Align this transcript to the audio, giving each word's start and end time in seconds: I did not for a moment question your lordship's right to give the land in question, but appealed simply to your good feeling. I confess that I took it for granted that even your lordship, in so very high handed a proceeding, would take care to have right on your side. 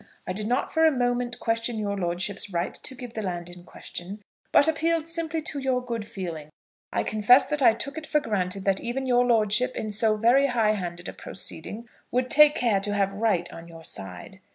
I 0.25 0.33
did 0.33 0.47
not 0.47 0.73
for 0.73 0.83
a 0.83 0.91
moment 0.91 1.39
question 1.39 1.77
your 1.77 1.95
lordship's 1.95 2.51
right 2.51 2.73
to 2.73 2.95
give 2.95 3.13
the 3.13 3.21
land 3.21 3.51
in 3.51 3.63
question, 3.63 4.23
but 4.51 4.67
appealed 4.67 5.07
simply 5.07 5.43
to 5.43 5.59
your 5.59 5.85
good 5.85 6.07
feeling. 6.07 6.49
I 6.91 7.03
confess 7.03 7.45
that 7.45 7.61
I 7.61 7.75
took 7.75 7.99
it 7.99 8.07
for 8.07 8.19
granted 8.19 8.63
that 8.65 8.81
even 8.81 9.05
your 9.05 9.23
lordship, 9.23 9.75
in 9.75 9.91
so 9.91 10.17
very 10.17 10.47
high 10.47 10.73
handed 10.73 11.07
a 11.07 11.13
proceeding, 11.13 11.87
would 12.09 12.31
take 12.31 12.55
care 12.55 12.79
to 12.79 12.95
have 12.95 13.13
right 13.13 13.53
on 13.53 13.67
your 13.67 13.83
side. 13.83 14.39